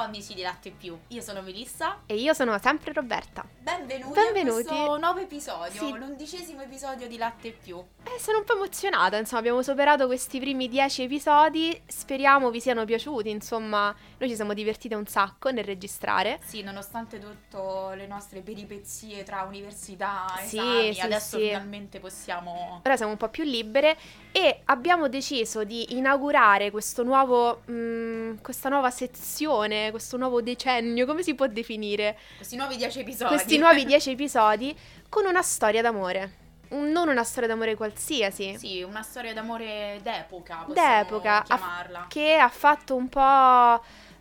[0.00, 1.98] Ciao amici di Latte Più, io sono Melissa.
[2.06, 3.44] E io sono sempre Roberta.
[3.58, 4.60] Benvenuti, Benvenuti.
[4.68, 5.92] a questo nuovo episodio, Sì.
[5.92, 7.84] l'undicesimo episodio di Latte Più.
[8.12, 12.84] Eh, sono un po' emozionata, insomma, abbiamo superato questi primi dieci episodi, speriamo vi siano
[12.84, 16.40] piaciuti, insomma, noi ci siamo divertite un sacco nel registrare.
[16.42, 21.44] Sì, nonostante tutte le nostre peripezie tra università, Sì, esami, sì, adesso sì.
[21.44, 22.80] finalmente possiamo...
[22.84, 23.96] Ora siamo un po' più libere
[24.32, 31.22] e abbiamo deciso di inaugurare questo nuovo, mm, questa nuova sezione, questo nuovo decennio, come
[31.22, 32.18] si può definire?
[32.36, 33.34] Questi nuovi dieci episodi.
[33.34, 34.76] Questi nuovi dieci episodi
[35.08, 36.48] con una storia d'amore.
[36.70, 38.56] Un- Non una storia d'amore qualsiasi.
[38.58, 42.06] Sì, una storia d'amore d'epoca, possiamo D'epoca, chiamarla.
[42.08, 43.18] che ha fatto un po'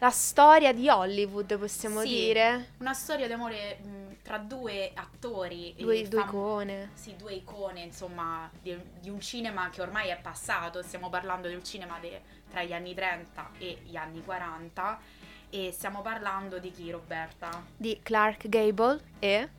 [0.01, 2.07] la storia di Hollywood, possiamo Sì.
[2.07, 2.71] dire.
[2.79, 5.75] Una storia d'amore mh, tra due attori.
[5.77, 6.89] Due, due fam- icone.
[6.93, 10.81] Sì, due icone, insomma, di, di un cinema che ormai è passato.
[10.81, 14.99] Stiamo parlando del cinema de- tra gli anni 30 e gli anni 40.
[15.51, 17.49] E stiamo parlando di chi, Roberta?
[17.75, 19.49] Di Clark Gable e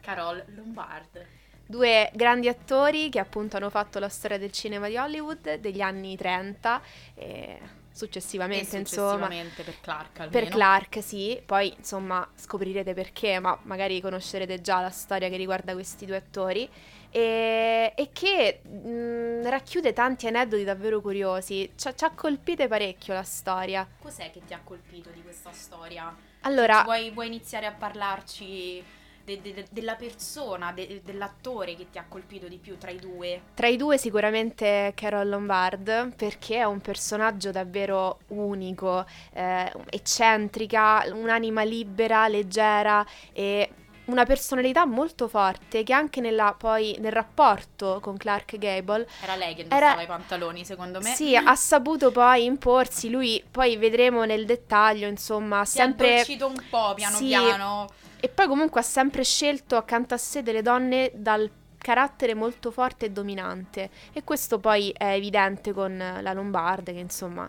[0.00, 1.26] Carol Lombard.
[1.68, 6.16] Due grandi attori che appunto hanno fatto la storia del cinema di Hollywood degli anni
[6.16, 6.80] 30
[7.14, 7.60] e
[7.92, 9.26] successivamente, e insomma.
[9.26, 10.30] successivamente per Clark almeno.
[10.30, 15.74] Per Clark, sì, poi insomma scoprirete perché, ma magari conoscerete già la storia che riguarda
[15.74, 16.70] questi due attori.
[17.10, 21.70] E, e che mh, racchiude tanti aneddoti davvero curiosi.
[21.76, 23.86] Ci ha- ci ha colpite parecchio la storia.
[23.98, 26.14] Cos'è che ti ha colpito di questa storia?
[26.42, 28.84] Allora, Vuoi, vuoi iniziare a parlarci
[29.28, 32.96] de- de- de- della persona, de- dell'attore che ti ha colpito di più tra i
[32.96, 33.42] due?
[33.54, 41.62] Tra i due sicuramente Carol Lombard perché è un personaggio davvero unico, eh, eccentrica, un'anima
[41.62, 43.70] libera, leggera e
[44.06, 49.54] una personalità molto forte che anche nella, poi, nel rapporto con Clark Gable Era lei
[49.54, 51.12] che Era- indossava i pantaloni, secondo me.
[51.14, 56.12] sì, ha saputo poi imporsi, lui poi vedremo nel dettaglio, insomma, si è sempre...
[56.14, 57.26] addolcito un po' piano Sì.
[57.26, 57.86] piano.
[58.20, 63.06] E poi comunque ha sempre scelto accanto a sé delle donne dal carattere molto forte
[63.06, 63.90] e dominante.
[64.12, 67.48] E questo poi è evidente con la Lombard, che insomma...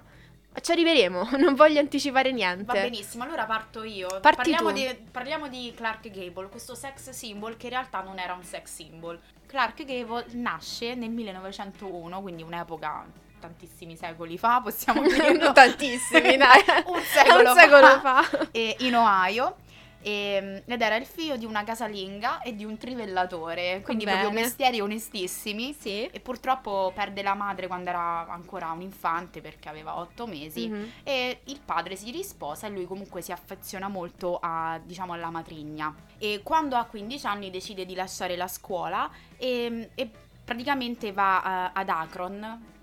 [0.61, 2.63] Ci arriveremo, non voglio anticipare niente.
[2.65, 4.07] Va benissimo, allora parto io.
[4.19, 4.71] Parliamo.
[4.71, 8.73] Di, parliamo di Clark Gable, questo sex symbol che in realtà non era un sex
[8.73, 9.17] symbol.
[9.45, 13.05] Clark Gable nasce nel 1901, quindi un'epoca
[13.39, 15.01] tantissimi secoli fa, possiamo.
[15.39, 16.61] Non tantissimi, dai.
[16.87, 18.21] un secolo, Un secolo fa.
[18.23, 18.47] fa.
[18.51, 19.55] e in Ohio.
[20.01, 24.21] E- ed era il figlio di una casalinga e di un trivellatore, quindi Bene.
[24.21, 25.73] proprio mestieri onestissimi.
[25.77, 26.05] Sì.
[26.05, 30.69] E purtroppo perde la madre quando era ancora un infante perché aveva otto mesi.
[30.69, 30.91] Mhm.
[31.03, 35.93] E il padre si risposa e lui comunque si affeziona molto a, diciamo, alla matrigna.
[36.17, 40.09] E quando ha 15 anni decide di lasciare la scuola e, e
[40.43, 42.77] praticamente va eh, ad Akron.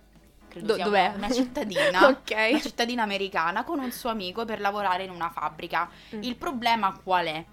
[0.57, 1.13] Credo Do- dov'è?
[1.15, 1.89] Una, una cittadina.
[1.89, 2.61] Una ok.
[2.61, 5.89] cittadina americana con un suo amico per lavorare in una fabbrica.
[6.15, 6.23] Mm.
[6.23, 7.45] Il problema qual è?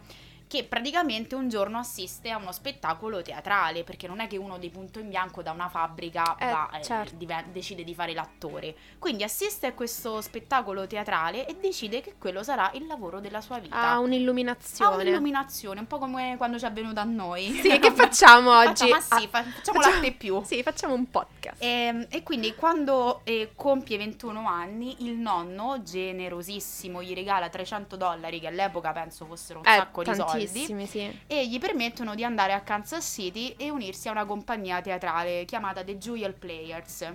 [0.53, 4.69] Che praticamente un giorno assiste a uno spettacolo teatrale, perché non è che uno dei
[4.69, 7.15] punto in bianco da una fabbrica Eh, va, eh, certo.
[7.15, 8.75] dive- decide di fare l'attore.
[8.99, 13.57] Quindi assiste a questo spettacolo teatrale e decide che quello sarà il lavoro della sua
[13.57, 13.75] vita.
[13.75, 15.01] Ha Ha un'illuminazione.
[15.01, 17.49] un'illuminazione, un po' come quando ci è venuta a noi.
[17.53, 18.89] Sì, che facciamo oggi?
[18.89, 20.43] Ma sì, fa- facciamo latte più.
[20.43, 21.63] Sì, facciamo un podcast.
[21.63, 28.39] E, e quindi quando eh, compie 21 anni, il nonno, generosissimo, gli regala 300 dollari,
[28.39, 31.19] che all'epoca penso fossero un eh, sacco di soldi, tantissimi, sì.
[31.27, 35.83] e gli permettono di andare a Kansas City e unirsi a una compagnia teatrale chiamata
[35.83, 37.13] The Jewel Players.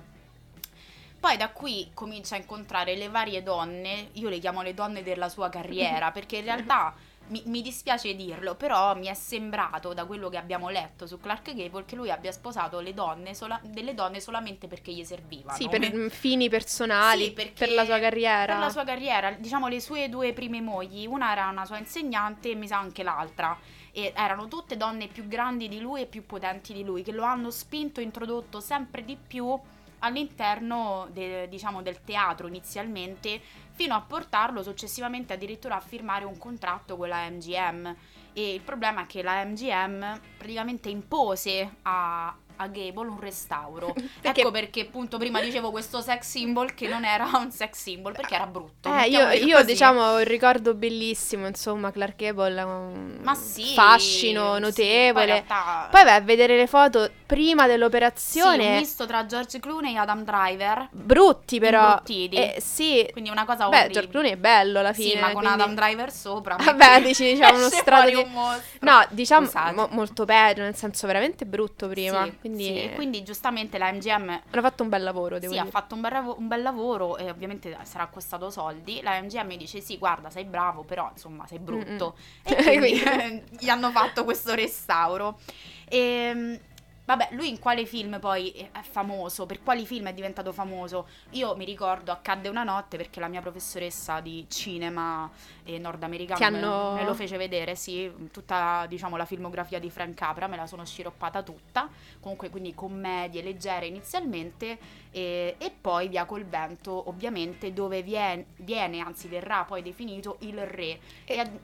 [1.20, 5.28] Poi da qui comincia a incontrare le varie donne, io le chiamo le donne della
[5.28, 6.94] sua carriera, perché in realtà
[7.28, 11.54] mi, mi dispiace dirlo, però mi è sembrato da quello che abbiamo letto su Clark
[11.54, 15.56] Gable che lui abbia sposato le donne sola- delle donne solamente perché gli servivano.
[15.56, 18.52] Sì, per mm, fini personali, Sì, perché- per la sua carriera.
[18.54, 22.50] Per la sua carriera, diciamo le sue due prime mogli, una era una sua insegnante
[22.50, 23.56] e mi sa anche l'altra.
[23.90, 27.24] E erano tutte donne più grandi di lui e più potenti di lui, che lo
[27.24, 29.58] hanno spinto, introdotto sempre di più
[30.00, 33.40] all'interno de- diciamo, del teatro inizialmente,
[33.72, 37.96] fino a portarlo successivamente addirittura a firmare un contratto con la MGM.
[38.32, 43.94] E il problema è che la MGM praticamente impose a, a Gable un restauro.
[44.20, 48.12] Perché- Ecco perché appunto prima dicevo questo sex symbol che non era un sex symbol
[48.12, 48.92] perché era brutto.
[48.94, 54.54] Eh, io, io, diciamo ho un ricordo bellissimo, insomma, Clark Gable un Ma sì, fascino
[54.56, 55.12] sì, notevole.
[55.12, 59.26] poi in realtà- Poi vai a vedere le foto prima sì, dell'operazione, un misto tra
[59.26, 61.82] George Clooney e Adam Driver, brutti però.
[61.88, 62.36] imbruttiti.
[62.36, 63.92] Eh, sì, quindi una cosa beh, orribile.
[63.92, 65.10] George Clooney è bello alla fine.
[65.10, 66.56] Sì, ma con quindi- Adam Driver sopra.
[66.62, 68.60] Vabbè, dici, diciamo, uno strato di- un.
[68.80, 69.74] No, diciamo Scusate.
[69.74, 72.24] mo- molto peggio, nel senso veramente brutto prima.
[72.24, 75.62] Sì, Quindi Sì, quindi giustamente la MGM hanno fatto un bel lavoro, devo sì, ha
[75.62, 75.72] dire.
[75.72, 79.00] fatto un bel, ravo- un bel lavoro e ovviamente sarà costato soldi.
[79.02, 82.16] La MGM dice sì, guarda, sei bravo, però insomma sei brutto.
[82.42, 83.02] E quindi
[83.60, 85.38] gli hanno fatto questo restauro.
[85.86, 86.60] E,
[87.08, 89.46] vabbè, lui in quale film poi è famoso?
[89.46, 91.08] Per quali film è diventato famoso?
[91.30, 95.30] Io mi ricordo Accadde una notte perché la mia professoressa di cinema
[95.64, 100.14] eh, nordamericano me- hanno- me, lo fece vedere, sì, tutta diciamo la filmografia di Frank
[100.14, 101.88] Capra, me la sono sciroppata tutta.
[102.20, 104.78] Comunque quindi commedie leggere inizialmente
[105.10, 110.58] e, e poi Via col vento, ovviamente, dove viene, viene, anzi verrà poi definito il
[110.66, 111.00] re.
[111.24, 111.58] E, ad-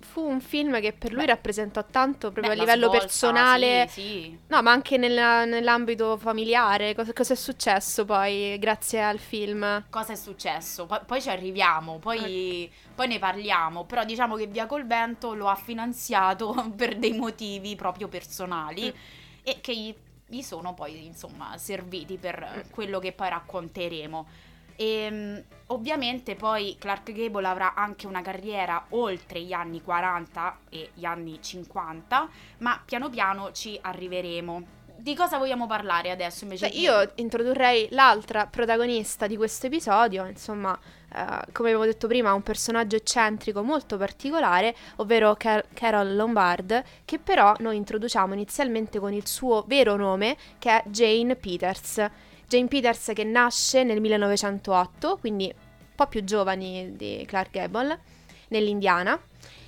[0.00, 1.26] Fu un film che per lui Beh.
[1.26, 3.86] rappresentò tanto proprio beh, a livello svolta, personale.
[3.88, 4.38] Sì, sì.
[4.48, 6.94] No, ma anche nella- nell'ambito familiare.
[6.94, 9.84] Cosa, cosa è successo poi grazie al film?
[9.90, 10.86] Cosa è successo?
[10.86, 15.48] Poi, poi ci arriviamo, poi, poi ne parliamo, però diciamo che Via col vento lo
[15.48, 18.96] ha finanziato per dei motivi proprio personali Mm.
[19.42, 19.94] e che gli,
[20.26, 22.70] gli sono poi insomma serviti per Mm.
[22.70, 24.26] quello che poi racconteremo.
[24.80, 31.04] E, ovviamente poi Clark Gable avrà anche una carriera oltre gli anni 40 e gli
[31.04, 32.26] anni 50,
[32.60, 34.78] ma piano piano ci arriveremo.
[34.96, 36.68] Di cosa vogliamo parlare adesso invece?
[36.68, 40.78] Beh, di- io introdurrei l'altra protagonista di questo episodio, insomma,
[41.14, 47.18] eh, come avevo detto prima, un personaggio eccentrico molto particolare, ovvero Car- Carol Lombard, che
[47.18, 52.10] però noi introduciamo inizialmente con il suo vero nome, che è Jane Peters.
[52.50, 58.00] Jane Peters che nasce nel 1908, quindi un po' più giovani di Clark Gable,
[58.48, 59.16] nell'Indiana.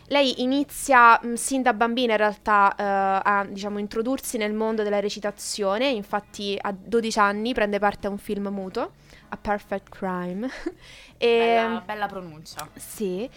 [0.09, 2.83] Lei inizia mh, sin da bambina in realtà eh,
[3.23, 8.19] a diciamo, introdursi nel mondo della recitazione, infatti a 12 anni prende parte a un
[8.19, 8.95] film muto,
[9.33, 10.47] A Perfect Crime.
[11.17, 12.69] e, bella, bella pronuncia.
[12.75, 13.29] sì.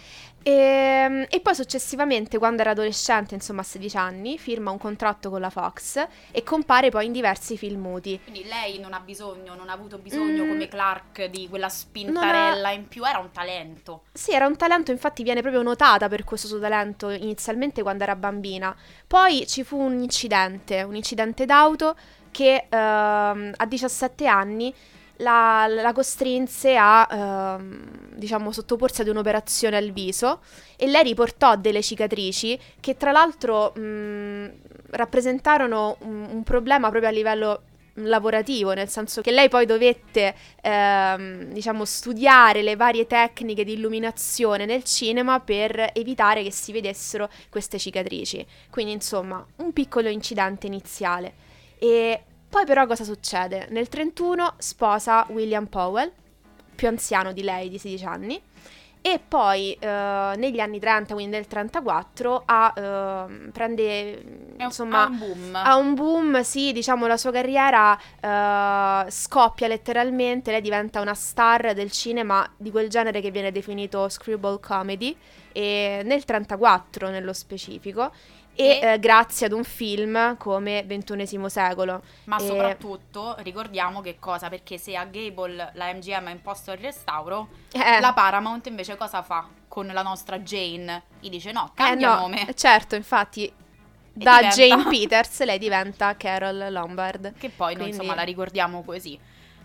[0.42, 5.40] E, e poi successivamente, quando era adolescente, insomma a 16 anni, firma un contratto con
[5.40, 8.20] la Fox e compare poi in diversi film muti.
[8.22, 10.48] Quindi lei non ha bisogno, non ha avuto bisogno Mm.
[10.48, 14.02] come Clark di quella spintarella in più, era un talento.
[14.12, 18.14] Sì, era un talento, infatti viene proprio notata per questo suo talento inizialmente quando era
[18.14, 18.76] bambina.
[19.06, 21.96] Poi ci fu un incidente, un incidente d'auto
[22.30, 24.72] che ehm, a 17 anni
[25.18, 30.40] la, la costrinse a, ehm, diciamo, sottoporsi ad un'operazione al viso
[30.76, 34.52] e lei riportò delle cicatrici che tra l'altro mh,
[34.90, 37.62] rappresentarono un, un problema proprio a livello
[37.98, 44.66] lavorativo, nel senso che lei poi dovette, ehm, diciamo, studiare le varie tecniche di illuminazione
[44.66, 48.46] nel cinema per evitare che si vedessero queste cicatrici.
[48.70, 51.32] Quindi, insomma, un piccolo incidente iniziale.
[51.78, 53.66] E poi però cosa succede?
[53.70, 56.12] Nel 31 sposa William Powell,
[56.74, 58.42] più anziano di lei di 16 anni,
[59.06, 65.18] e poi eh, negli anni 30, quindi nel 34, ha, ehm, prende insomma ha un
[65.18, 65.54] boom.
[65.54, 71.72] ha un boom, sì, diciamo la sua carriera eh, scoppia letteralmente, lei diventa una star
[71.72, 75.16] del cinema di quel genere che viene definito screwball comedy,
[75.52, 78.10] e nel 34 nello specifico,
[78.56, 82.02] e, E- eh, grazie ad un film come XXI secolo.
[82.24, 86.78] Ma e- soprattutto ricordiamo che cosa, perché se a Gable la MGM ha imposto il
[86.78, 91.02] restauro, Eh, la Paramount invece cosa fa con la nostra Jane?
[91.20, 92.48] Gli dice no, eh, cambia no, nome.
[92.54, 93.52] certo, infatti
[94.12, 97.34] da diventa- Jane Peters lei diventa Carol Lombard.
[97.38, 99.18] Che poi noi Quindi- insomma la ricordiamo così.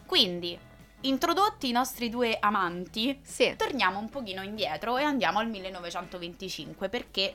[0.05, 0.60] Quindi,
[1.03, 7.33] introdotti i nostri due amanti, Sì, torniamo un pochino indietro e andiamo al 1925 perché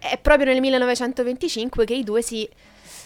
[0.00, 2.48] è proprio nel 1925 che i due si,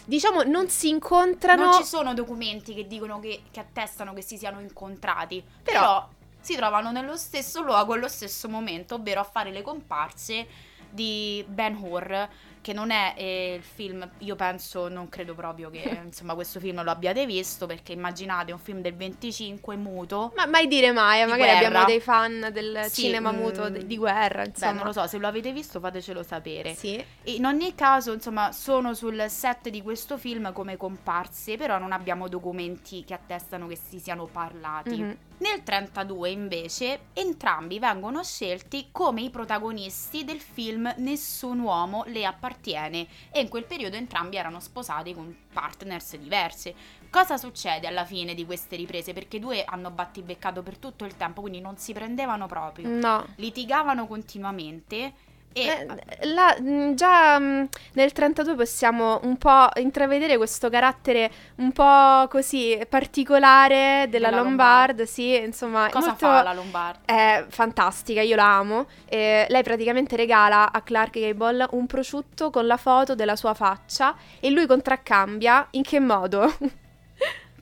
[0.04, 1.64] diciamo, non si incontrano.
[1.64, 6.08] non ci sono documenti che dicono che, che attestano che si siano incontrati, però, Però-
[6.40, 10.46] si trovano nello stesso luogo allo stesso momento, ovvero a fare le comparse
[10.90, 12.28] di Ben Hur,
[12.64, 16.82] che non è eh, il film, io penso, non credo proprio che insomma questo film
[16.82, 20.32] lo abbiate visto, perché immaginate un film del 25 muto.
[20.34, 21.66] Ma mai dire mai, Di magari guerra.
[21.66, 24.72] abbiamo dei fan del Sì, cinema mm, muto di, di guerra, Beh, insomma.
[24.72, 26.74] non lo so, se lo avete visto fatecelo sapere.
[26.74, 26.94] Sì.
[26.96, 31.92] E in ogni caso, insomma, sono sul set di questo film come comparse, però non
[31.92, 34.96] abbiamo documenti che attestano che si siano parlati.
[34.96, 35.16] Mhm.
[35.36, 43.06] Nel 32 invece entrambi vengono scelti come i protagonisti del film Nessun uomo le appartiene
[43.32, 46.74] e in quel periodo entrambi erano sposati con partners diverse.
[47.10, 49.12] Cosa succede alla fine di queste riprese?
[49.12, 53.26] Perché i due hanno battibeccato per tutto il tempo, quindi non si prendevano proprio No.
[53.36, 55.12] litigavano continuamente,
[55.56, 61.72] E Eh, là, mh, già mh, nel 32 possiamo un po' intravedere questo carattere un
[61.72, 65.02] po' così particolare della, Della Lombard, Lombard.
[65.04, 67.06] sì, insomma, cosa molto fa la Lombardi?
[67.06, 68.86] è fantastica, io la amo.
[69.06, 74.16] E lei praticamente regala a Clark Gable un prosciutto con la foto della sua faccia
[74.40, 76.52] e lui contraccambia in che modo?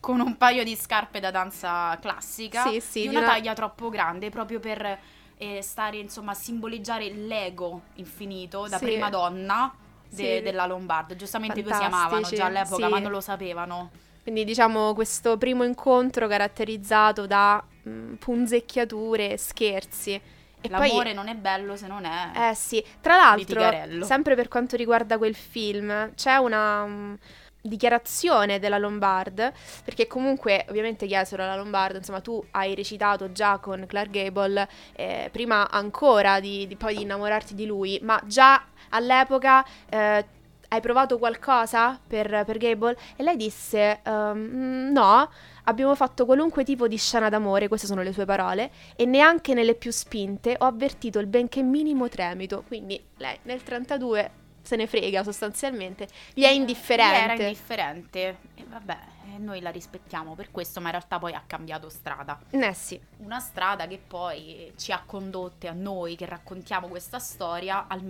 [0.00, 3.52] Con un paio di scarpe da danza classica, Sì, sì, di di una, una- taglia
[3.54, 4.98] troppo grande, proprio per
[5.42, 8.84] eh, stare, insomma, a simboleggiare l'ego infinito da Sì.
[8.84, 9.74] prima donna
[10.08, 10.42] de- Sì.
[10.42, 11.14] della Lombard.
[11.16, 12.90] Giustamente i due si amavano Fantastici, già all'epoca, sì.
[12.90, 13.90] ma non lo sapevano.
[14.22, 20.20] Quindi diciamo questo primo incontro caratterizzato da mh, punzecchiature, scherzi.
[20.64, 22.50] E L'amore poi non è bello se non è...
[22.50, 27.14] Eh sì, tra l'altro, sempre per quanto riguarda quel film, c'è una mm,
[27.62, 29.52] dichiarazione della Lombard,
[29.84, 35.28] perché comunque ovviamente chiesero alla Lombard, insomma tu hai recitato già con Clark Gable, eh,
[35.32, 39.64] prima ancora di, di poi di innamorarti di lui, ma già all'epoca...
[39.88, 40.40] eh,
[40.72, 42.96] hai provato qualcosa per, per Gable?
[43.16, 45.30] E lei disse: ehm, No,
[45.64, 49.74] abbiamo fatto qualunque tipo di scena d'amore, queste sono le sue parole, e neanche nelle
[49.74, 52.64] più spinte ho avvertito il benché minimo tremito.
[52.66, 54.30] Quindi lei nel 32
[54.62, 57.32] se ne frega sostanzialmente, gli è Gli indifferente.
[57.32, 58.36] Era indifferente.
[58.54, 62.38] E vabbè, eh, noi la rispettiamo per questo, ma in realtà poi ha cambiato strada.
[62.50, 67.86] Eh sì, Una strada che poi ci ha condotte a noi che raccontiamo questa storia
[67.88, 68.02] al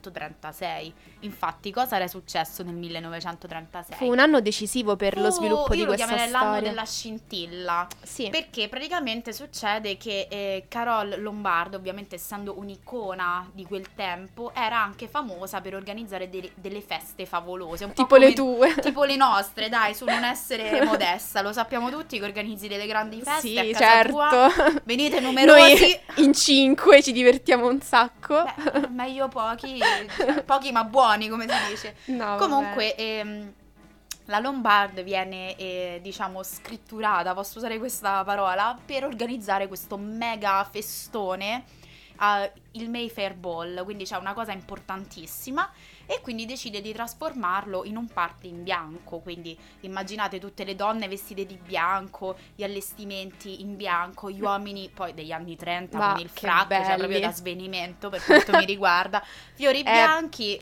[0.00, 0.92] 1936.
[1.20, 3.96] Infatti, cosa era successo nel 1936?
[3.96, 6.68] fu un anno decisivo per lo Fu- sviluppo io di lo questa chiamerei l'anno storia.
[6.70, 7.86] della scintilla.
[8.02, 14.80] Sì, Perché praticamente succede che eh, Carol Lombardo, ovviamente essendo un'icona di quel tempo, era
[14.82, 17.84] anche famosa per organizzare de- delle feste favolose.
[17.84, 18.74] Un po' tipo le tue.
[18.82, 21.42] Tipo le nostre, dai, su non essere modesta.
[21.42, 24.12] Lo sappiamo tutti che organizzi delle grandi feste Sì, a casa certo.
[24.12, 24.50] tua.
[24.84, 25.80] Venite numerosi.
[25.80, 28.44] Noi in cinque ci divertiamo un sacco.
[28.44, 31.96] Beh, meglio pochi, cioè, pochi ma buoni, come si dice.
[32.06, 32.36] No.
[32.36, 33.52] Comunque, ehm,
[34.26, 41.64] la Lombard viene, eh, diciamo, scritturata, posso usare questa parola, per organizzare questo mega festone,
[42.20, 45.70] eh, il Mayfair Ball, quindi c'è una cosa importantissima
[46.06, 51.08] e quindi decide di trasformarlo in un party in bianco, quindi immaginate tutte le donne
[51.08, 56.20] vestite di bianco, gli allestimenti in bianco, gli uomini poi degli anni 30 Ma con
[56.20, 59.22] il fratto, cioè proprio da svenimento per quanto mi riguarda,
[59.54, 60.60] fiori bianchi,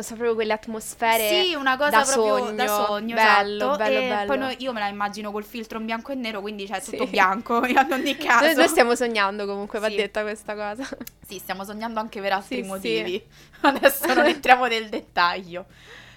[0.00, 2.52] sono proprio quelle atmosfere sì, una cosa da proprio sogno.
[2.52, 3.76] da sogno, bello, esatto.
[3.76, 4.26] bello, e bello.
[4.26, 7.04] poi noi- io me la immagino col filtro in bianco e nero, quindi c'è tutto
[7.04, 7.10] Sì.
[7.10, 8.44] bianco in ogni caso.
[8.46, 9.96] Noi, noi stiamo sognando comunque, va Sì.
[9.96, 10.88] detta questa cosa.
[11.26, 13.22] Sì, stiamo sognando anche per altri Sì, motivi.
[13.60, 15.66] Adesso non entriamo nel dettaglio.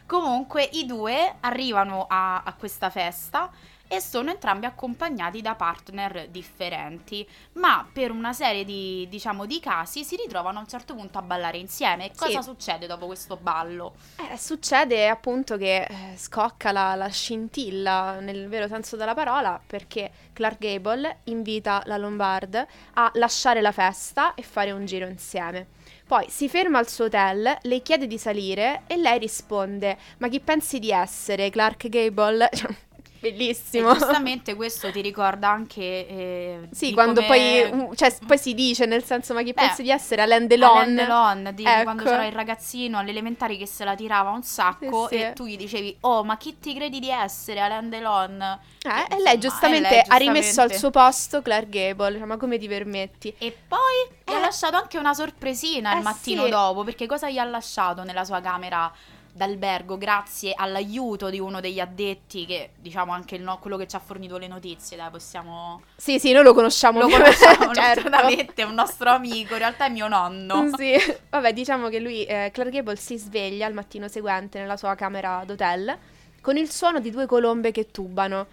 [0.05, 3.49] Comunque i due arrivano a, a questa festa
[3.87, 10.03] e sono entrambi accompagnati da partner differenti, ma per una serie di, diciamo, di casi
[10.03, 12.11] si ritrovano a un certo punto a ballare insieme.
[12.15, 12.49] Cosa Sì.
[12.49, 13.95] succede dopo questo ballo?
[14.17, 20.09] Eh, succede appunto che eh, scocca la, la scintilla nel vero senso della parola perché
[20.33, 25.67] Clark Gable invita la Lombard a lasciare la festa e fare un giro insieme.
[26.07, 30.39] Poi si ferma al suo hotel, le chiede di salire e lei risponde: Ma chi
[30.39, 32.49] pensi di essere, Clark Gable?
[33.25, 33.93] Cioè, E Bellissimo.
[33.93, 35.81] giustamente questo ti ricorda anche...
[35.81, 39.81] eh, Sì, quando come- poi, cioè, poi si dice nel senso, ma chi Beh, pensi
[39.83, 40.69] di essere Alain Delon?
[40.77, 41.83] Alain Delon, di Ecco.
[41.83, 45.21] quando c'era il ragazzino alle elementari che se la tirava un sacco Sì, sì.
[45.23, 49.01] e tu gli dicevi "Oh, ma chi ti credi di essere Alain Delon?" Eh, e
[49.01, 52.57] Insomma, lei giustamente lei ha rimesso al giustamente- suo posto Clark Gable, cioè, ma come
[52.59, 53.33] ti permetti?
[53.39, 53.79] E poi
[54.23, 54.41] gli ha Eh.
[54.41, 56.49] lasciato anche una sorpresina il Eh, mattino sì.
[56.51, 58.91] dopo, perché cosa gli ha lasciato nella sua camera
[59.35, 63.99] d'albergo grazie all'aiuto di uno degli addetti che diciamo anche no- quello che ci ha
[63.99, 66.99] fornito le notizie, dai, possiamo Sì, sì, noi lo conosciamo.
[66.99, 70.69] lo conosciamo assolutamente, è un nostro amico, in realtà è mio nonno.
[70.77, 70.93] Sì,
[71.29, 75.43] vabbè, diciamo che lui, eh, Clark Gable, si sveglia il mattino seguente nella sua camera
[75.45, 75.97] d'hotel
[76.39, 78.45] con il suono di due colombe che tubano,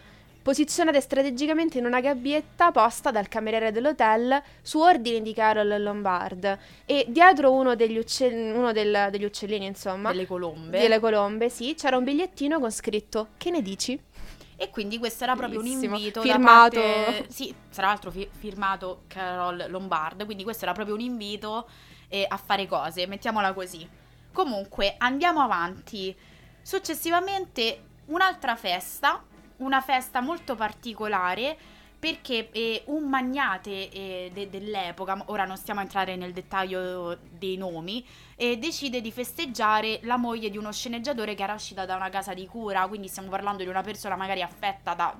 [0.42, 6.58] posizionate strategicamente in una gabbietta posta dal cameriere dell'hotel su ordine di Carol Lombard.
[6.84, 10.80] E dietro uno degli, uccell- uno del- degli uccellini, insomma, delle colombe.
[10.80, 13.98] delle colombe, sì, c'era un bigliettino con scritto Che ne dici?
[14.56, 15.96] E quindi questo era proprio un Bellissimo.
[15.96, 16.80] invito Firmato.
[16.80, 17.26] parte...
[17.28, 21.68] Sì, tra l'altro fi- firmato Carol Lombard, quindi questo era proprio un invito
[22.08, 23.88] eh, a fare cose, mettiamola così.
[24.32, 26.14] Comunque, andiamo avanti.
[26.62, 29.22] Successivamente un'altra festa,
[29.62, 31.56] una festa molto particolare
[32.02, 37.56] perché eh, un magnate eh, de- dell'epoca, ora non stiamo a entrare nel dettaglio dei
[37.56, 38.04] nomi,
[38.34, 42.34] e decide di festeggiare la moglie di uno sceneggiatore che era uscita da una casa
[42.34, 45.16] di cura, quindi stiamo parlando di una persona magari affetta da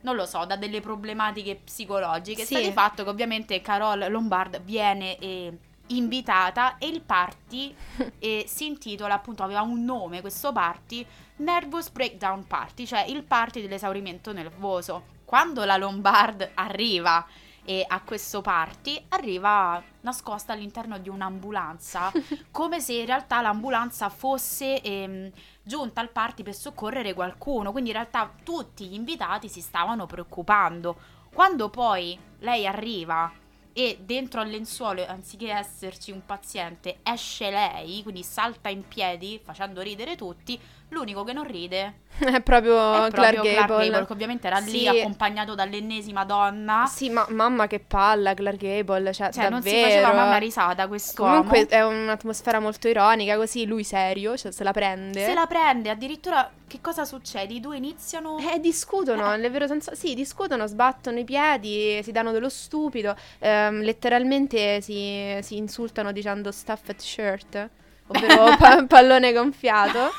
[0.00, 2.44] non lo so, da delle problematiche psicologiche.
[2.44, 2.54] Sì.
[2.54, 5.58] Sta di fatto che ovviamente Carol Lombard viene eh,
[5.88, 7.74] invitata e il party
[8.18, 13.60] eh, si intitola appunto aveva un nome questo party Nervous Breakdown Party cioè il party
[13.60, 15.16] dell'esaurimento nervoso.
[15.24, 17.26] Quando la Lombard arriva
[17.68, 22.10] e a questo party arriva nascosta all'interno di un'ambulanza
[22.50, 25.30] come se in realtà l'ambulanza fosse ehm,
[25.62, 27.70] giunta al party per soccorrere qualcuno.
[27.70, 30.96] Quindi in realtà tutti gli invitati si stavano preoccupando.
[31.30, 33.30] Quando poi lei arriva
[33.78, 39.82] e dentro al lenzuolo, anziché esserci un paziente, esce lei, quindi salta in piedi facendo
[39.82, 40.58] ridere tutti,
[40.90, 43.88] l'unico che non ride è proprio, è proprio Clark Clark Gable.
[43.90, 44.70] Gable, che ovviamente era Sì.
[44.70, 46.86] lì accompagnato dall'ennesima donna.
[46.88, 49.88] Sì, ma mamma che palla, Clark Gable, cioè, Cioè, non si davvero.
[49.88, 51.42] faceva mai una risata quest'uomo.
[51.44, 55.24] Comunque è un'atmosfera molto ironica, così lui serio, cioè se la prende.
[55.24, 57.54] Se la prende, addirittura che cosa succede?
[57.54, 58.36] I due iniziano...
[58.38, 63.82] Eh, discutono, nel vero senso, sì, discutono, sbattono i piedi, si danno dello stupido, ehm,
[63.82, 67.68] letteralmente si, si insultano dicendo stuffed shirt,
[68.08, 70.10] ovvero pa- pallone gonfiato.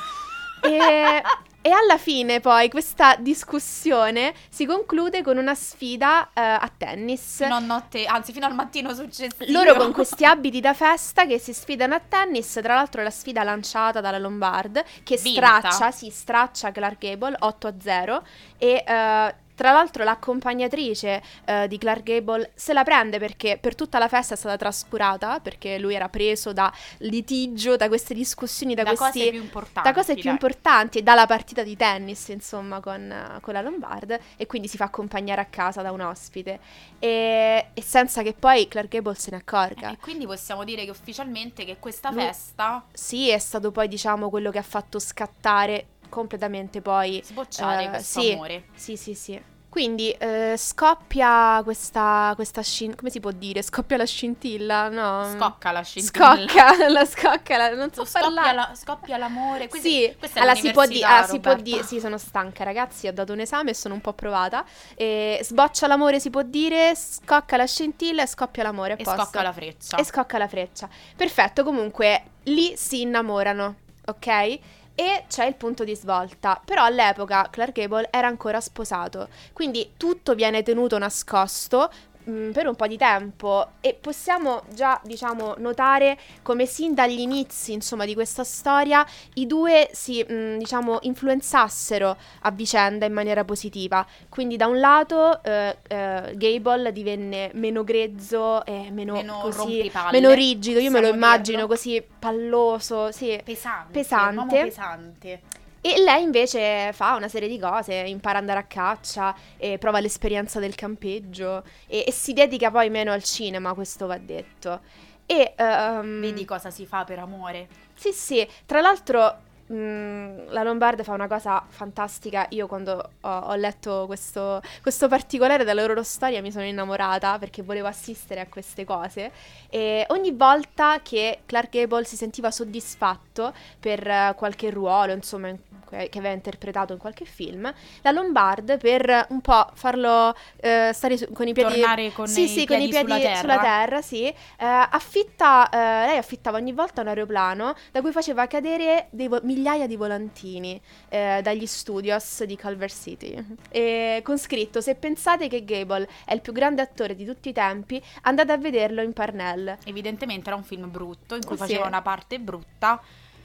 [0.61, 1.21] E,
[1.61, 7.43] e alla fine poi questa discussione si conclude con una sfida eh, a tennis.
[7.43, 9.51] Fino a notte, anzi fino al mattino successivo.
[9.51, 13.43] Loro con questi abiti da festa che si sfidano a tennis, tra l'altro la sfida
[13.43, 15.59] lanciata dalla Lombard che Vinta.
[15.59, 18.23] straccia, si straccia Clark Gable 8 a 0
[18.57, 23.99] e eh, tra l'altro l'accompagnatrice eh, di Clark Gable se la prende perché per tutta
[23.99, 28.83] la festa è stata trascurata perché lui era preso da litigio, da queste discussioni, da,
[28.83, 29.89] da questi cose più importanti.
[29.89, 30.31] da cose più dai.
[30.31, 34.85] importanti, dalla partita di tennis, insomma, con, eh, con la Lombard, e quindi si fa
[34.85, 36.59] accompagnare a casa da un ospite,
[36.97, 39.91] e, e senza che poi Clark Gable se ne accorga.
[39.91, 44.29] E quindi possiamo dire che ufficialmente che questa Lui- festa Sì, è stato poi, diciamo,
[44.29, 47.21] quello che ha fatto scattare completamente poi...
[47.23, 48.31] sbocciare eh, questo sì.
[48.31, 48.63] amore.
[48.73, 49.41] Sì, sì, sì.
[49.69, 53.61] Quindi eh, scoppia questa, questa scin- come si può dire?
[53.61, 54.89] Scoppia la scintilla?
[54.89, 55.31] No.
[55.37, 56.35] Scocca la scintilla.
[56.35, 58.55] Scocca, la scocca, la- non so Scoppia, parlare.
[58.55, 59.67] la- scoppia l'amore.
[59.67, 62.63] Quindi, Sì, questa è allora si può, di- ah, si può dire, sì, sono stanca
[62.63, 64.65] ragazzi, ho dato un esame e sono un po' provata.
[64.95, 68.93] E sboccia l'amore si può dire, scocca la scintilla e scoppia l'amore.
[68.93, 69.21] E posto.
[69.21, 69.97] scocca la freccia.
[69.97, 70.89] E scocca la freccia.
[71.15, 73.75] Perfetto, comunque lì si innamorano,
[74.07, 74.59] ok?
[74.99, 76.61] E c'è il punto di svolta.
[76.65, 81.89] Però all'epoca Clark Gable era ancora sposato, quindi tutto viene tenuto nascosto
[82.29, 87.73] mm, per un po' di tempo e possiamo già, diciamo, notare come sin dagli inizi,
[87.73, 94.05] insomma, di questa storia i due si, mm, diciamo, influenzassero a vicenda in maniera positiva.
[94.29, 100.31] Quindi da un lato eh, eh, Gable divenne meno grezzo e meno, Meno così, meno
[100.31, 101.67] rigido, io me lo immagino dirlo.
[101.67, 103.39] così palloso, sì.
[103.43, 103.91] pesante.
[103.91, 104.63] pesante.
[104.63, 105.41] pesante.
[105.81, 109.99] E lei invece fa una serie di cose, impara ad andare a caccia, e prova
[109.99, 114.81] l'esperienza del campeggio e, e si dedica poi meno al cinema, questo va detto.
[115.25, 117.67] E ehm, Vedi cosa si fa per amore.
[117.93, 122.45] sì, sì, tra l'altro mh, la Lombard fa una cosa fantastica.
[122.49, 127.61] Io quando ho, ho letto questo, questo particolare della loro storia mi sono innamorata perché
[127.61, 129.31] volevo assistere a queste cose.
[129.69, 135.57] E ogni volta che Clark Gable si sentiva soddisfatto per eh, qualche ruolo, insomma, in-
[135.89, 141.31] che aveva interpretato in qualche film, la Lombard per un po' farlo eh, stare su-
[141.33, 144.01] con i piedi Tornare con sì, i sì, con i piedi piedi sulla terra.
[144.03, 144.25] sì.
[144.27, 145.77] Eh, affitta, eh,
[146.09, 150.81] lei affittava ogni volta un aeroplano da cui faceva cadere dei vo- migliaia di volantini
[151.09, 153.35] eh, dagli studios di Culver City.
[153.69, 157.53] E con scritto: Se pensate che Gable è il più grande attore di tutti i
[157.53, 159.77] tempi, andate a vederlo in Parnell.
[159.83, 161.63] Evidentemente era un film brutto in cui Sì.
[161.63, 163.01] faceva una parte brutta.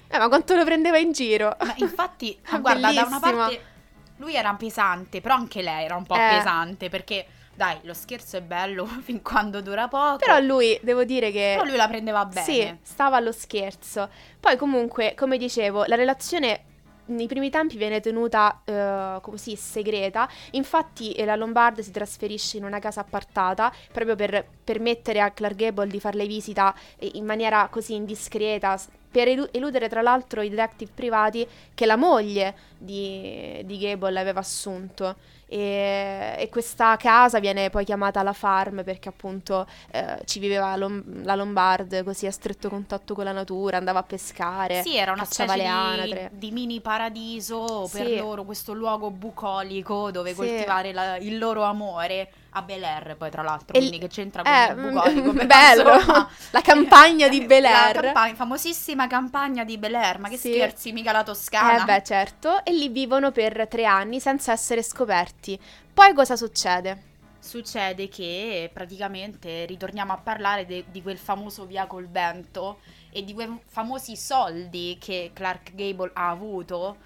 [0.07, 1.57] Eh, ma quanto lo prendeva in giro?
[1.59, 3.73] Ma infatti, guarda, da una parte
[4.19, 6.37] lui era pesante, però anche lei era un po' Eh.
[6.37, 10.19] pesante perché dai, lo scherzo è bello fin quando dura poco.
[10.19, 11.55] Però lui, devo dire che.
[11.57, 12.45] Però lui la prendeva bene.
[12.45, 14.09] Sì, stava allo scherzo.
[14.41, 16.73] Poi comunque, come dicevo, la relazione
[17.07, 20.29] nei primi tempi viene tenuta eh, così segreta.
[20.53, 25.57] Infatti eh, la Lombard si trasferisce in una casa appartata proprio per permettere a Clark
[25.57, 28.79] Gable di farle visita eh, in maniera così indiscreta.
[29.11, 34.41] Per elu- eludere tra l'altro i detective privati che la moglie di, di Gable aveva
[34.41, 35.17] assunto.
[35.47, 41.23] E, e questa casa viene poi chiamata la farm perché appunto eh, ci viveva Lom-
[41.25, 44.83] la Lombard così a stretto contatto con la natura, andava a pescare.
[44.83, 48.17] Sì, era una specie di, di mini paradiso per Sì.
[48.17, 50.37] loro, questo luogo bucolico dove Sì.
[50.37, 54.09] coltivare la- il loro amore a Bel Air, poi tra l'altro, E quindi l- che
[54.09, 55.33] c'entra con eh, il bucolico.
[55.33, 55.95] mm, però, bello.
[55.95, 58.01] insomma, La campagna di Bel La Air.
[58.03, 60.53] campagna- famosissima campagna di Bel Air, ma che Sì.
[60.53, 61.83] scherzi, mica la Toscana.
[61.83, 62.65] Eh beh, certo.
[62.65, 65.59] E lì vivono per tre anni senza essere scoperti.
[65.93, 67.13] Poi cosa succede?
[67.45, 72.79] succede che praticamente ritorniamo a parlare de- di quel famoso via col vento
[73.11, 76.97] e di quei famosi soldi che Clark Gable ha avuto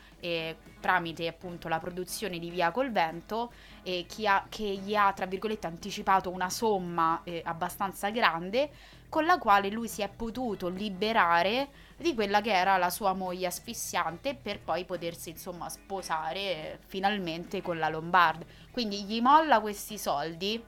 [0.80, 5.66] tramite appunto la produzione di Via col Vento eh, ha, che gli ha tra virgolette
[5.66, 8.70] anticipato una somma eh, abbastanza grande
[9.08, 13.46] con la quale lui si è potuto liberare di quella che era la sua moglie
[13.46, 18.44] asfissiante per poi potersi insomma sposare finalmente con la Lombard.
[18.70, 20.62] Quindi gli molla questi soldi,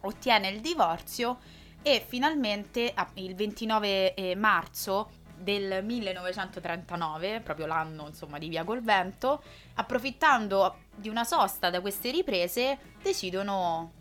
[0.00, 1.38] ottiene il divorzio
[1.82, 9.42] e finalmente il 29 eh, marzo del 1939, proprio l'anno insomma di Via col Vento,
[9.74, 13.92] approfittando di una sosta da queste riprese, decidono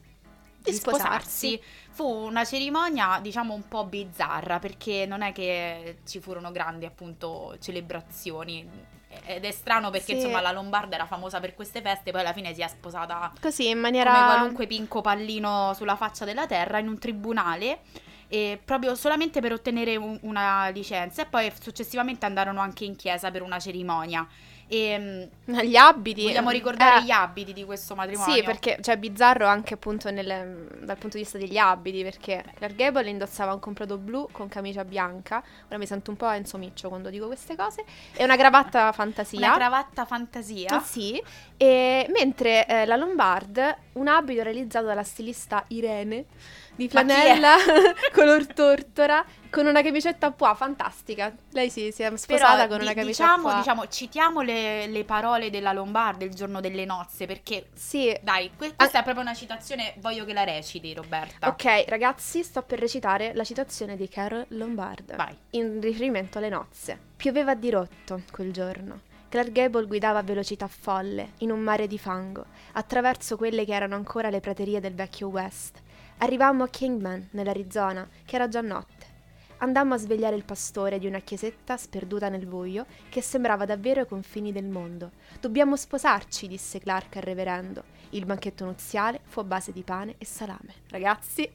[0.64, 1.62] di sposarsi.
[1.92, 7.56] Fu una cerimonia, diciamo, un po' bizzarra perché non è che ci furono grandi, appunto,
[7.60, 8.92] celebrazioni.
[9.26, 10.14] Ed è strano perché, sì.
[10.14, 13.70] insomma, la Lombarda era famosa per queste feste, poi alla fine si è sposata così
[13.70, 17.82] in maniera come qualunque pinco pallino sulla faccia della terra in un tribunale.
[18.34, 23.30] E proprio solamente per ottenere un, una licenza e poi successivamente andarono anche in chiesa
[23.30, 24.28] per una cerimonia.
[24.68, 26.24] E, ehm, gli abiti.
[26.24, 28.34] Vogliamo ricordare eh, gli abiti di questo matrimonio?
[28.34, 32.74] Sì, perché cioè bizzarro anche appunto nel, dal punto di vista degli abiti, perché Clark
[32.74, 35.44] Gable indossava un completo blu con camicia bianca.
[35.68, 37.86] Ora mi sento un po' Enzo Miccio quando dico queste cose.
[38.14, 39.38] E una cravatta fantasia.
[39.38, 40.80] Una cravatta fantasia?
[40.82, 41.22] sì.
[41.56, 46.26] E mentre eh, la Lombard, un abito realizzato dalla stilista Irene
[46.76, 47.56] di flanella
[48.14, 51.32] color tortora con una camicetta a pois fantastica.
[51.52, 53.58] Lei si, si è sposata Però, con una camicetta diciamo, a pois.
[53.58, 58.18] Diciamo, citiamo le, le, parole della Lombarda il giorno delle nozze perché sì.
[58.22, 59.02] Dai, que- questa ah.
[59.02, 61.48] è proprio una citazione, voglio che la reciti Roberta.
[61.48, 65.16] Ok, ragazzi, sto per recitare la citazione di Carol Lombard.
[65.16, 65.38] Vai.
[65.52, 67.00] In riferimento alle nozze.
[67.16, 69.12] Pioveva a dirotto quel giorno.
[69.30, 73.96] Clark Gable guidava a velocità folle, in un mare di fango, attraverso quelle che erano
[73.96, 75.82] ancora le praterie del vecchio West.
[76.24, 79.06] Arrivammo a Kingman, nell'Arizona, che era già notte.
[79.58, 84.08] Andammo a svegliare il pastore di una chiesetta sperduta nel buio che sembrava davvero ai
[84.08, 85.12] confini del mondo.
[85.42, 87.84] Dobbiamo sposarci, disse Clark al reverendo.
[88.12, 90.76] Il banchetto nuziale fu a base di pane e salame.
[90.92, 91.52] Ragazzi,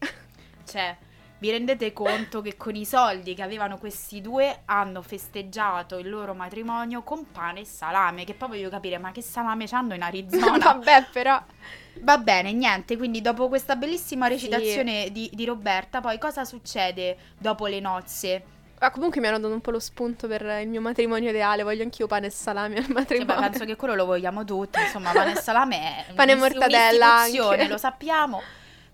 [0.64, 0.94] cioè,
[1.40, 6.34] vi rendete conto che con i soldi che avevano questi due hanno festeggiato il loro
[6.34, 8.24] matrimonio con pane e salame?
[8.24, 10.58] Che poi voglio capire, ma che salame c'hanno in Arizona?
[10.74, 11.40] Vabbè, però.
[12.00, 15.12] Va bene, niente, quindi dopo questa bellissima recitazione sì.
[15.12, 18.42] di, di, Roberta, poi cosa succede dopo le nozze?
[18.78, 21.82] Ah, comunque mi hanno dato un po' lo spunto per il mio matrimonio ideale, voglio
[21.82, 23.34] anch'io pane e salame al matrimonio.
[23.34, 26.34] Cioè, beh, penso che quello lo vogliamo tutti, insomma, pane e salame è pane e
[26.36, 27.68] mortadella anche.
[27.68, 28.40] lo sappiamo.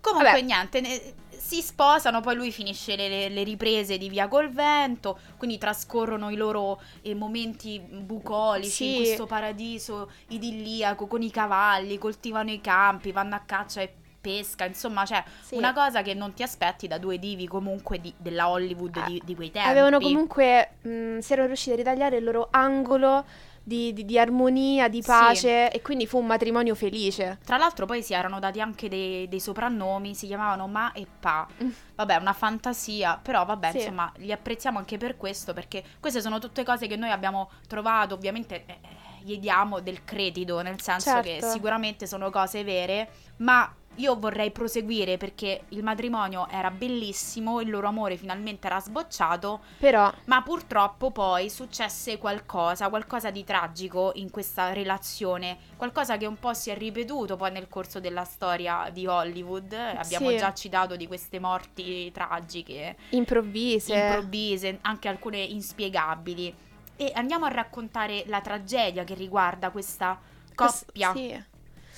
[0.01, 0.43] Comunque Vabbè.
[0.43, 1.01] niente, ne,
[1.45, 6.35] si sposano, poi lui finisce le, le, riprese di Via col Vento, quindi trascorrono i
[6.35, 8.89] loro eh, momenti bucolici sì.
[8.89, 14.65] in questo paradiso idilliaco con i cavalli, coltivano i campi, vanno a caccia e pesca,
[14.65, 15.55] insomma, cioè sì.
[15.55, 19.21] una cosa che non ti aspetti da due divi comunque di, della Hollywood eh, di,
[19.23, 19.69] di, quei tempi.
[19.69, 23.23] Avevano comunque, mh, si erano riusciti a ritagliare il loro angolo
[23.67, 25.75] di, di, di armonia, di pace sì.
[25.75, 27.39] e quindi fu un matrimonio felice.
[27.43, 31.47] Tra l'altro poi si erano dati anche dei, dei soprannomi, si chiamavano Ma e Pa.
[31.63, 31.69] Mm.
[31.95, 33.77] Vabbè, una fantasia, però vabbè, sì.
[33.77, 38.13] insomma, li apprezziamo anche per questo perché queste sono tutte cose che noi abbiamo trovato,
[38.13, 38.79] ovviamente eh,
[39.25, 41.27] gli diamo del credito, nel senso certo.
[41.27, 47.69] che sicuramente sono cose vere, ma io vorrei proseguire perché il matrimonio era bellissimo, il
[47.69, 49.61] loro amore finalmente era sbocciato.
[49.79, 50.11] Però.
[50.25, 56.53] Ma purtroppo poi successe qualcosa, qualcosa di tragico in questa relazione, qualcosa che un po'
[56.53, 59.73] si è ripetuto poi nel corso della storia di Hollywood.
[59.73, 60.37] Abbiamo sì.
[60.37, 62.97] già citato di queste morti tragiche.
[63.11, 63.95] Improvvise.
[63.95, 66.63] Improvvise, anche alcune inspiegabili.
[66.95, 70.19] E andiamo a raccontare la tragedia che riguarda questa
[70.53, 71.11] coppia.
[71.13, 71.53] Sì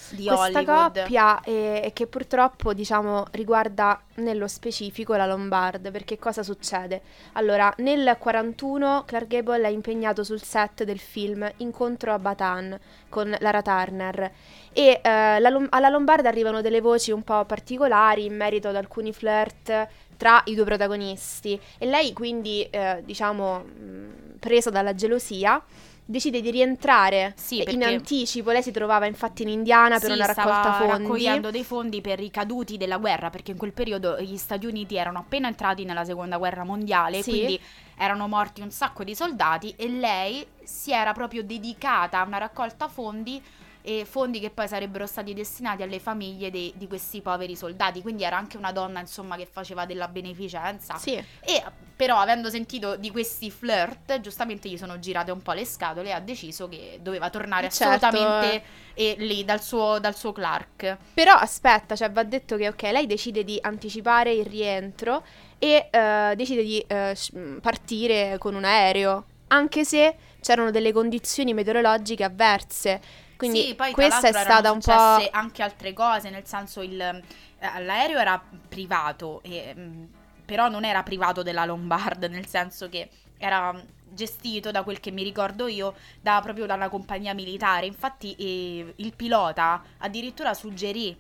[0.10, 1.02] di questa Hollywood.
[1.02, 7.02] coppia e, e, che purtroppo diciamo riguarda nello specifico la Lombard perché cosa succede?
[7.34, 12.78] Allora nel 41 Clark Gable è impegnato sul set del film Incontro a Batan
[13.10, 14.32] con Lara Turner
[14.72, 19.12] e eh, la, alla Lombard arrivano delle voci un po' particolari in merito ad alcuni
[19.12, 25.64] flirt tra i due protagonisti e lei quindi eh, diciamo mh, presa dalla gelosia
[26.08, 28.52] decide di rientrare sì, in anticipo.
[28.52, 30.92] Lei si trovava infatti in Indiana per sì, una raccolta fondi.
[31.04, 34.96] raccogliendo dei fondi per i caduti della guerra, perché in quel periodo gli Stati Uniti
[34.96, 37.32] erano appena entrati nella seconda guerra mondiale, sì.
[37.32, 37.60] quindi
[37.98, 42.88] erano morti un sacco di soldati e lei si era proprio dedicata a una raccolta
[42.88, 43.42] fondi
[43.88, 48.02] e fondi che poi sarebbero stati destinati alle famiglie de- di questi poveri soldati.
[48.02, 50.98] Quindi era anche una donna, insomma, che faceva della beneficenza.
[50.98, 51.14] Sì.
[51.14, 51.64] E
[51.96, 56.12] però, avendo sentito di questi flirt, giustamente gli sono girate un po' le scatole e
[56.12, 58.08] ha deciso che doveva tornare Certo.
[58.08, 60.98] assolutamente eh, lì dal suo, dal suo Clark.
[61.14, 65.24] Però aspetta, cioè va detto che ok, lei decide di anticipare il rientro
[65.60, 71.54] e eh, decide di eh, mh, partire con un aereo, anche se c'erano delle condizioni
[71.54, 73.26] meteorologiche avverse.
[73.38, 75.30] Quindi sì, poi tra questa è stata un po'...
[75.32, 80.08] anche altre cose, nel senso il eh, l'aereo era privato, e, mh,
[80.46, 85.12] però non era privato della Lombard, nel senso che era mh, gestito da quel che
[85.12, 87.86] mi ricordo io da proprio dalla compagnia militare.
[87.86, 91.16] Infatti eh, il pilota addirittura suggerì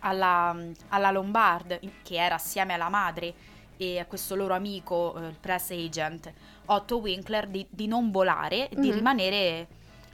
[0.00, 0.56] alla,
[0.88, 3.34] alla Lombard, che era assieme alla madre
[3.76, 6.32] e a questo loro amico, eh, il press agent
[6.66, 8.94] Otto Winkler, di, di non volare, di Mhm.
[8.94, 9.66] rimanere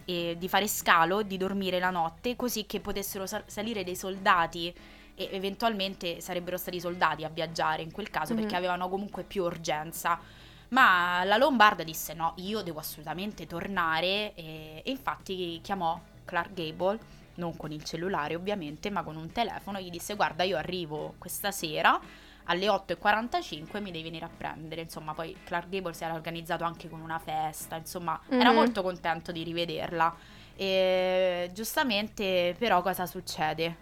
[0.06, 4.72] e di fare scalo, di dormire la notte, così che potessero sal- salire dei soldati
[5.14, 8.40] e eventualmente sarebbero stati soldati a viaggiare in quel caso Mhm.
[8.40, 10.18] perché avevano comunque più urgenza.
[10.68, 16.98] Ma la Lombarda disse no, io devo assolutamente tornare e, e infatti chiamò Clark Gable,
[17.34, 21.50] non con il cellulare ovviamente, ma con un telefono, gli disse guarda io arrivo questa
[21.52, 22.00] sera
[22.46, 24.80] alle 8.45 mi devi venire a prendere.
[24.82, 28.54] Insomma, poi Clark Gable si era organizzato anche con una festa, insomma, era Mhm.
[28.56, 30.14] molto contento di rivederla.
[30.56, 33.76] E giustamente, però, cosa succede?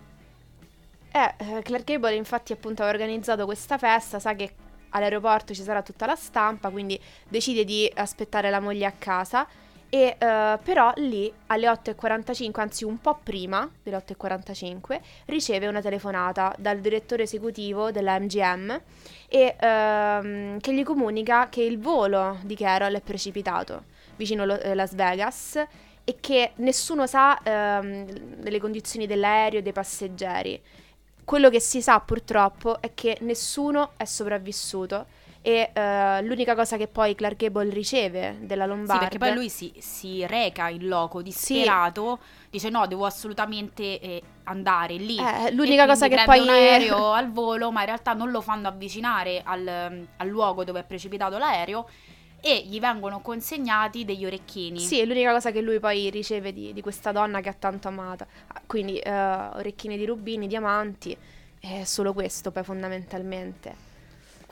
[1.13, 4.55] Eh, eh, Clark Gable infatti appunto aveva organizzato questa festa, sa che
[4.91, 9.47] all'aeroporto ci sarà tutta la stampa, quindi decide di aspettare la moglie a casa
[9.95, 16.53] e eh, però lì alle 8.45, anzi un po' prima delle 8.45, riceve una telefonata
[16.59, 18.81] dal direttore esecutivo della MGM
[19.29, 23.85] e ehm, che gli comunica che il volo di Carol è precipitato
[24.17, 25.65] vicino lo- eh, Las Vegas
[26.03, 28.05] e che nessuno sa ehm,
[28.41, 30.61] delle condizioni dell'aereo e dei passeggeri.
[31.25, 35.07] Quello che si sa purtroppo è che nessuno è sopravvissuto
[35.47, 39.51] e eh, l'unica cosa che poi Clark Gable riceve della Sì, Lombarda perché poi lui
[39.51, 45.19] si, si reca in loco disperato, dice no, devo assolutamente eh, andare lì.
[45.19, 48.41] Eh, l'unica cosa che prende poi un aereo al volo, ma in realtà non lo
[48.41, 51.91] fanno avvicinare al, al luogo dove è precipitato l'aereo
[52.41, 54.81] e gli vengono consegnati degli orecchini.
[54.81, 57.89] Sì, è l'unica cosa che lui poi riceve di, di questa donna che ha tanto
[57.89, 58.27] amata.
[58.47, 61.15] Ah, Quindi eh, orecchini di rubini, diamanti,
[61.61, 63.93] è solo questo poi fondamentalmente.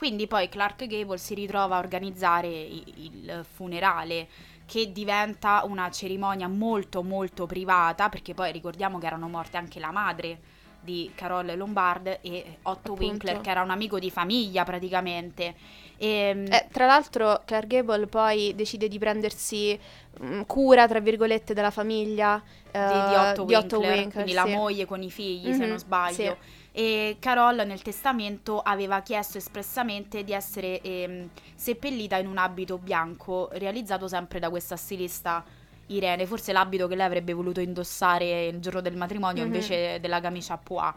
[0.03, 4.27] Quindi poi Clark Gable si ritrova a organizzare il funerale
[4.65, 9.91] che diventa una cerimonia molto molto privata perché poi ricordiamo che erano morte anche la
[9.91, 10.39] madre
[10.81, 13.01] di Carol Lombard e Otto Appunto.
[13.01, 15.55] Winkler che era un amico di famiglia praticamente.
[15.95, 19.79] E, Eh, tra l'altro Clark Gable poi decide di prendersi
[20.21, 22.43] mm, cura, tra virgolette, della famiglia
[22.77, 24.51] di, eh, di Otto di Otto Winkler, Winkler, quindi la sì.
[24.51, 26.37] moglie con i figli se Mhm, non sbaglio.
[26.75, 33.49] E Carol nel testamento aveva chiesto espressamente di essere ehm, seppellita in un abito bianco
[33.53, 35.43] realizzato sempre da questa stilista
[35.87, 39.53] Irene, forse l'abito che lei avrebbe voluto indossare il giorno del matrimonio Mhm.
[39.53, 40.93] invece della camicia a pois.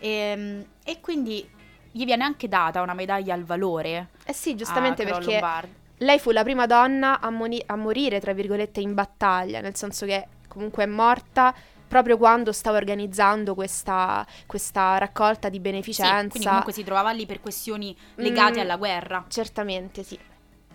[0.00, 1.48] Ehm, E, quindi
[1.92, 4.08] gli viene anche data una medaglia al valore.
[4.24, 5.68] Eh sì, giustamente perché Lombard.
[5.98, 10.06] lei fu la prima donna a, moni- a morire, tra virgolette, in battaglia, nel senso
[10.06, 11.54] che comunque è morta
[11.90, 16.28] proprio quando stava organizzando questa, questa raccolta di Sì, beneficenza.
[16.28, 18.62] quindi comunque si trovava lì per questioni legate Mm.
[18.62, 19.24] alla guerra.
[19.26, 20.16] Certamente, sì.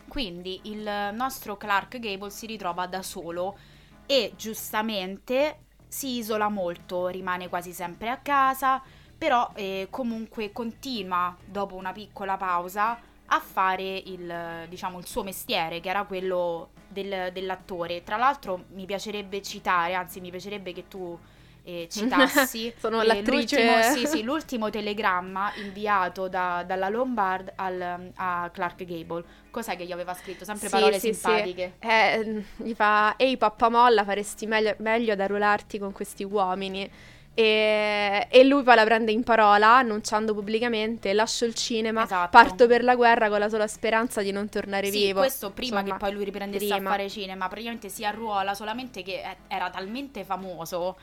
[0.10, 3.58] Quindi il nostro Clark Gable si ritrova da solo
[4.06, 8.82] e giustamente si isola molto, rimane quasi sempre a casa,
[9.17, 15.80] però eh, comunque continua dopo una piccola pausa a fare il, diciamo, il suo mestiere,
[15.80, 18.03] che era quello del- dell'attore.
[18.03, 21.17] Tra l'altro mi piacerebbe citare, anzi mi piacerebbe che tu
[21.63, 28.12] eh, citassi Sono eh, l'attrice- l'ultimo, sì, sì, l'ultimo telegramma inviato da- dalla Lombard al-
[28.15, 29.23] a Clark Gable.
[29.51, 30.45] Cos'è che gli aveva scritto?
[30.45, 31.13] Sempre Sì, parole sì, sì.
[31.21, 31.77] simpatiche.
[31.79, 36.89] Eh, gli fa, ehi pappamolla, faresti meglio, meglio ad arruolarti con questi uomini.
[37.38, 42.30] E, e lui poi la prende in parola, annunciando pubblicamente, lascio il cinema, Esatto.
[42.30, 45.19] parto per la guerra con la sola speranza di non tornare Sì, vivo.
[45.19, 46.89] questo prima Insomma, che poi lui riprendesse prima.
[46.89, 50.95] a fare cinema, praticamente si arruola solamente che era talmente famoso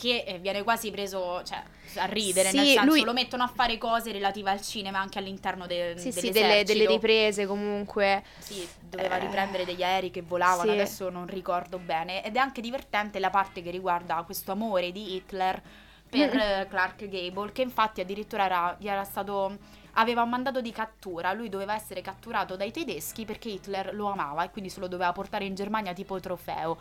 [0.00, 1.62] che eh, viene quasi preso cioè,
[1.96, 5.18] a ridere, Sì, nel senso lui- lo mettono a fare cose relative al cinema anche
[5.18, 8.24] all'interno de- Sì, sì, delle, delle riprese comunque.
[8.38, 12.24] Sì, doveva Eh, riprendere degli aerei che volavano, adesso non ricordo bene.
[12.24, 15.60] Ed è anche divertente la parte che riguarda questo amore di Hitler
[16.08, 16.68] per Mm.
[16.70, 19.58] Clark Gable, che infatti addirittura era, gli era stato.
[19.94, 21.32] aveva un mandato di cattura.
[21.32, 25.10] Lui doveva essere catturato dai tedeschi perché Hitler lo amava e quindi se lo doveva
[25.12, 26.78] portare in Germania tipo trofeo.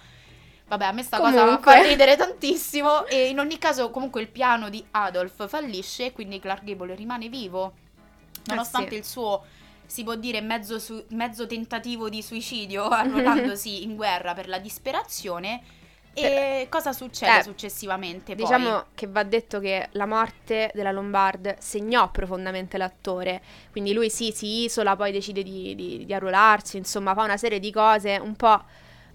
[0.70, 1.58] Vabbè, a me sta Comunque.
[1.58, 3.06] cosa fa ridere tantissimo.
[3.08, 7.74] E in ogni caso, comunque, il piano di Adolf fallisce, quindi Clark Gable rimane vivo.
[8.46, 8.98] Nonostante sì.
[8.98, 9.46] il suo,
[9.86, 15.62] si può dire, mezzo, su- mezzo tentativo di suicidio, annullandosi in guerra per la disperazione.
[16.14, 18.36] E cosa succede Eh, successivamente?
[18.36, 18.44] Poi?
[18.44, 24.32] Diciamo che va detto che la morte della Lombard segnò profondamente l'attore, quindi lui sì,
[24.32, 28.36] si isola, poi decide di, di, di arruolarsi, insomma fa una serie di cose un
[28.36, 28.64] po'...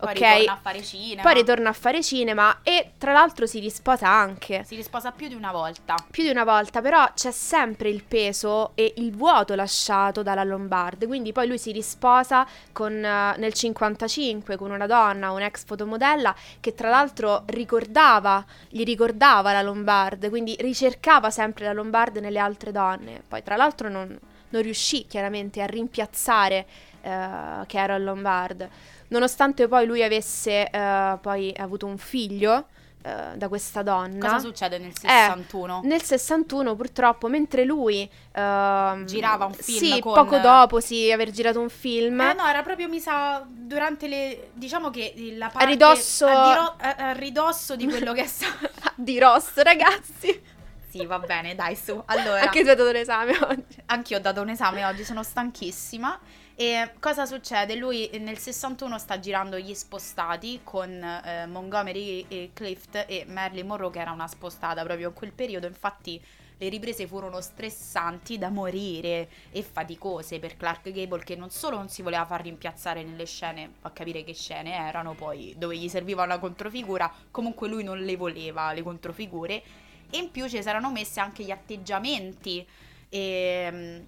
[0.05, 1.23] Poi ok, ritorna a fare cinema.
[1.23, 4.65] poi ritorna a fare cinema e tra l'altro si risposa anche.
[4.65, 5.95] Si risposa più di una volta.
[6.11, 11.07] Più di una volta, però c'è sempre il peso e il vuoto lasciato dalla Lombard.
[11.07, 16.75] Quindi poi lui si risposa con, eh, nel 55 con una donna, un'ex fotomodella, che
[16.75, 23.23] tra l'altro ricordava, gli ricordava la Lombard, quindi ricercava sempre la Lombard nelle altre donne.
[23.27, 24.19] Poi tra l'altro non,
[24.51, 26.67] non riuscì chiaramente a rimpiazzare
[27.05, 28.69] eh, Carol Lombard.
[29.09, 32.67] Nonostante poi lui avesse eh, poi avuto un figlio
[33.03, 34.19] eh, da questa donna.
[34.19, 35.83] Cosa succede nel 61?
[35.85, 41.31] Nel 61 purtroppo, mentre lui ehm, Girava un film Sì, con- poco dopo sì, aver
[41.31, 42.19] girato un film.
[42.21, 46.75] Eh no, era proprio mi sa durante le diciamo che la parte ridosso- a, diro-
[46.79, 48.71] a- a ridosso di quello che è stato.
[48.97, 50.43] Di rosso, ragazzi.
[50.89, 52.01] sì, va bene, dai, su.
[52.07, 53.83] Allora, Anche tu hai dato l'esame oggi.
[53.87, 56.19] anch'io ho dato un esame oggi, sono stanchissima.
[56.57, 57.75] E cosa succede?
[57.75, 63.91] Lui nel 61 sta girando Gli Spostati con eh, Montgomery e Clift e Marilyn Monroe
[63.91, 65.67] che era una spostata proprio in quel periodo.
[65.67, 66.23] Infatti
[66.57, 71.89] le riprese furono stressanti da morire e faticose per Clark Gable che non solo non
[71.89, 76.23] si voleva far rimpiazzare nelle scene, fa capire che scene erano poi dove gli serviva
[76.23, 79.63] una controfigura, comunque lui non le voleva le controfigure
[80.09, 82.65] e in più ci si erano messi anche gli atteggiamenti
[83.09, 84.05] ehm,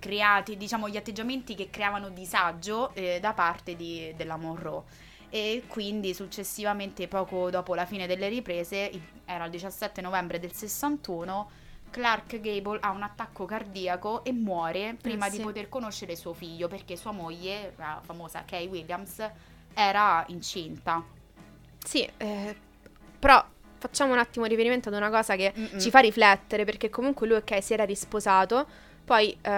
[0.00, 4.82] creati, diciamo gli atteggiamenti che creavano disagio eh, da parte di- della Monroe.
[5.30, 8.90] E quindi successivamente, poco dopo la fine delle riprese,
[9.24, 11.50] era il 17 novembre del 61,
[11.90, 15.36] Clark Gable ha un attacco cardiaco e muore prima sì.
[15.36, 19.22] di poter conoscere suo figlio perché sua moglie, la famosa Kay Williams,
[19.74, 21.02] era incinta.
[21.84, 22.56] Sì, eh,
[23.18, 23.44] però
[23.78, 25.78] facciamo un attimo riferimento ad una cosa che Mm-mm.
[25.78, 28.66] ci fa riflettere, perché comunque lui, ok, si era risposato,
[29.04, 29.50] poi eh,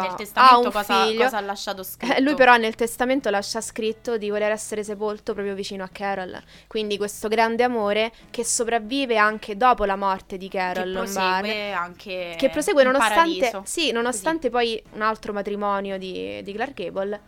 [0.00, 1.22] Nel ha testamento un cosa, figlio.
[1.24, 2.14] cosa ha lasciato scritto?
[2.14, 6.40] Eh, Lui però nel testamento lascia scritto di voler essere sepolto proprio vicino a Carol.
[6.66, 11.40] Quindi questo grande amore che sopravvive anche dopo la morte di che Carol Lombard.
[11.42, 17.20] prosegue anche Che prosegue nonostante, sì, nonostante poi un altro matrimonio di, di Clark Gable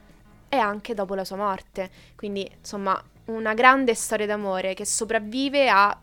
[0.49, 1.91] e anche dopo la sua morte.
[2.17, 5.97] Quindi insomma una grande storia d'amore che sopravvive a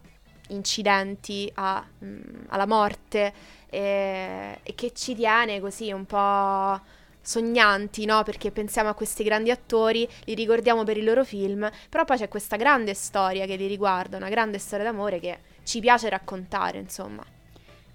[0.50, 3.34] incidenti, a, mm, alla morte
[3.70, 6.80] e, e che ci tiene così un po'
[7.22, 8.24] sognanti, no?
[8.24, 12.30] Perché pensiamo a questi grandi attori, li ricordiamo per i loro film, però poi c'è
[12.30, 17.24] questa grande storia che li riguarda, una grande storia d'amore che ci piace raccontare, insomma.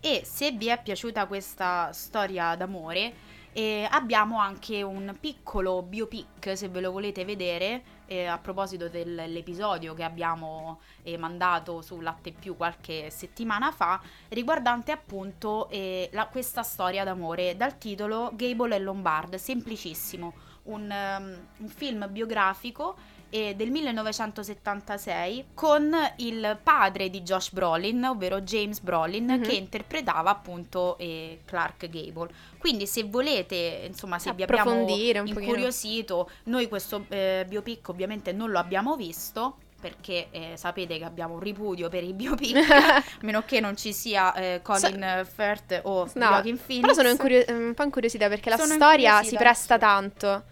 [0.00, 3.12] E se vi è piaciuta questa storia d'amore,
[3.52, 9.94] eh, abbiamo anche un piccolo biopic, se ve lo volete vedere, eh, a proposito dell'episodio
[9.94, 16.62] che abbiamo eh, mandato su Latte Più qualche settimana fa, riguardante appunto eh, la- questa
[16.62, 22.96] storia d'amore, dal titolo Gable e Lombard, semplicissimo, un, um, un film biografico
[23.32, 29.42] eh, del 1976 con il padre di Josh Brolin, ovvero James Brolin, Mhm.
[29.42, 32.28] che interpretava appunto eh, Clark Gable.
[32.58, 35.22] Quindi se volete, insomma, se vi abbiamo un pochino.
[35.26, 39.56] incuriosito, noi questo eh, biopic ovviamente non lo abbiamo visto.
[39.82, 43.92] Perché eh, sapete che abbiamo un ripudio per i biopic, a meno che non ci
[43.92, 46.80] sia eh, Colin Firth o No, Joaquin Phoenix.
[46.82, 50.44] Però sono incurio- un po' incuriosita perché la Sono storia si presta tanto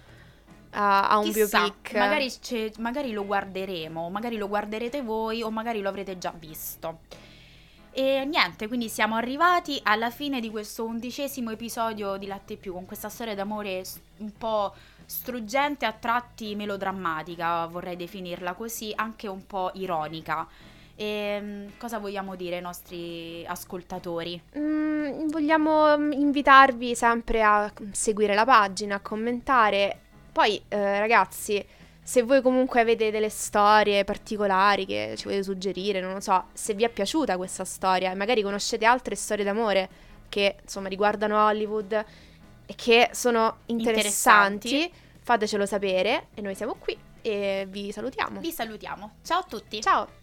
[0.70, 1.94] a, a un Chissà, biopic.
[1.96, 7.00] Magari, c'è- magari lo guarderemo, magari lo guarderete voi o magari lo avrete già visto.
[7.92, 12.86] E niente, quindi siamo arrivati alla fine di questo undicesimo episodio di Latte Più con
[12.86, 13.82] questa storia d'amore
[14.18, 14.72] un po'
[15.04, 20.46] struggente, a tratti melodrammatica, vorrei definirla così, anche un po' ironica.
[20.94, 24.40] E, cosa vogliamo dire ai nostri ascoltatori?
[24.56, 30.02] Mm, vogliamo invitarvi sempre a seguire la pagina, a commentare.
[30.40, 31.62] Poi, eh, ragazzi,
[32.02, 36.72] se voi comunque avete delle storie particolari che ci volete suggerire, non lo so, se
[36.72, 39.90] vi è piaciuta questa storia e magari conoscete altre storie d'amore
[40.30, 41.92] che insomma riguardano Hollywood
[42.64, 44.92] e che sono interessanti, Interessanti.
[45.20, 48.40] fatecelo sapere e noi siamo qui e vi salutiamo.
[48.40, 49.16] Vi salutiamo.
[49.22, 49.82] Ciao a tutti!
[49.82, 50.19] Ciao!